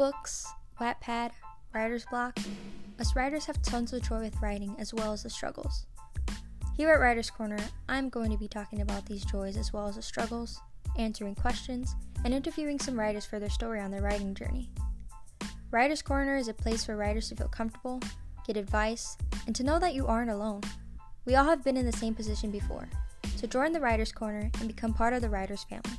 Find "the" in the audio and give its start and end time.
5.24-5.28, 9.96-10.02, 21.84-21.92, 23.72-23.80, 25.20-25.28